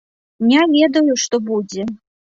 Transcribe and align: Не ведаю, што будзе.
Не 0.51 0.63
ведаю, 0.75 1.19
што 1.25 1.35
будзе. 1.51 1.87